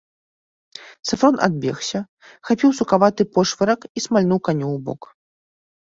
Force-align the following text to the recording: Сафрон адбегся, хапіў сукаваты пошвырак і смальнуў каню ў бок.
Сафрон 1.09 1.37
адбегся, 1.49 1.99
хапіў 2.51 2.69
сукаваты 2.79 3.21
пошвырак 3.35 3.81
і 4.01 4.07
смальнуў 4.07 4.39
каню 4.49 4.67
ў 4.75 4.85
бок. 4.89 5.01